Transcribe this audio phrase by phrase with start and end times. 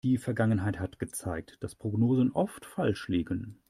[0.03, 3.59] Die Vergangenheit hat gezeigt, dass Prognosen oft falsch liegen.